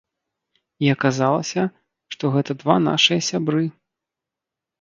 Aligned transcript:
І 0.85 0.89
аказалася, 0.93 1.61
што 2.15 2.23
гэта 2.37 2.51
два 2.65 2.75
нашыя 2.89 3.21
сябры. 3.29 3.63